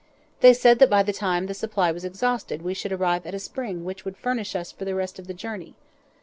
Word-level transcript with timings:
They 0.39 0.55
said 0.55 0.79
that 0.79 0.89
by 0.89 1.03
the 1.03 1.13
time 1.13 1.45
that 1.45 1.53
supply 1.53 1.91
was 1.91 2.03
exhausted 2.03 2.63
we 2.63 2.73
should 2.73 2.91
arrive 2.91 3.27
at 3.27 3.35
a 3.35 3.39
spring 3.39 3.85
which 3.85 4.03
would 4.03 4.17
furnish 4.17 4.55
us 4.55 4.71
for 4.71 4.83
the 4.83 4.95
rest 4.95 5.19
of 5.19 5.27
the 5.27 5.33
journey. 5.35 5.75